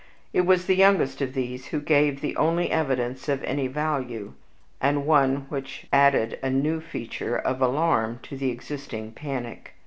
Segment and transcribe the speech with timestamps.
[0.33, 4.33] It was the youngest of these who gave the only evidence of any value,
[4.81, 9.75] and one which added a new feature of alarm to the existing panic.